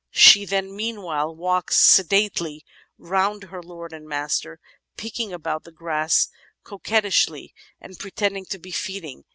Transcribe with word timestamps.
She 0.09 0.45
then 0.45 0.75
meanwhile 0.75 1.35
walks 1.35 1.77
sedately 1.77 2.65
round 2.97 3.43
her 3.43 3.61
lord 3.61 3.93
and 3.93 4.07
master, 4.09 4.59
picking 4.97 5.31
about 5.31 5.63
the 5.63 5.71
grass 5.71 6.27
coquettishly, 6.63 7.53
and 7.79 7.99
pre 7.99 8.09
tending 8.09 8.45
to 8.47 8.57
be 8.57 8.71
feeding. 8.71 9.25